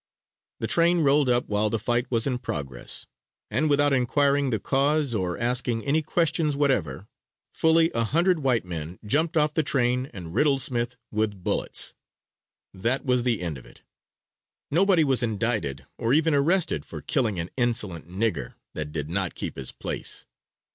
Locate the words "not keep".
19.07-19.55